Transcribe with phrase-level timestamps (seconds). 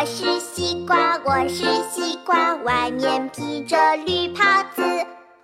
[0.00, 4.42] 我是西瓜，我是西瓜外面披着绿袍
[4.74, 4.82] 子，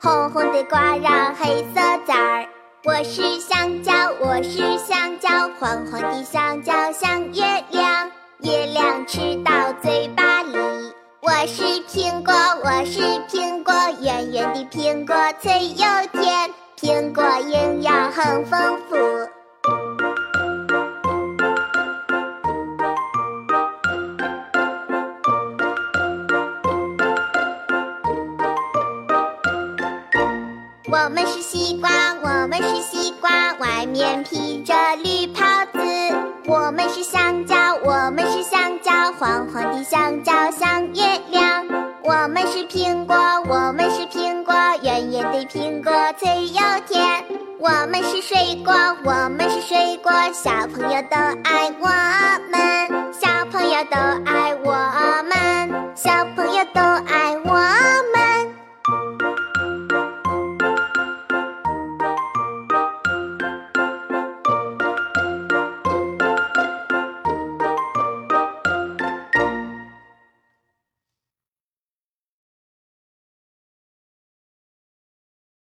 [0.01, 2.49] 红红的瓜瓤，黑色籽儿。
[2.85, 5.29] 我是香蕉，我是香蕉，
[5.61, 10.57] 黄黄的香蕉像月亮，月亮吃到嘴巴里。
[11.21, 12.33] 我是苹果，
[12.65, 15.85] 我是苹果，圆圆的苹果脆又
[16.19, 16.51] 甜，
[16.81, 18.96] 苹果营养很丰富。
[30.89, 31.91] 我们是西瓜，
[32.23, 34.73] 我们是西瓜，外面披着
[35.03, 35.81] 绿袍子。
[36.47, 41.67] 我们是香蕉，我们是香蕉，黄黄的香蕉像月亮。
[42.05, 43.17] 我们是苹果，
[43.49, 47.25] 我们是苹果，圆圆的苹果脆又甜。
[47.59, 51.89] 我们是水果，我们是水果，小朋友都爱我
[52.49, 53.97] 们，小朋友都
[54.31, 54.46] 爱。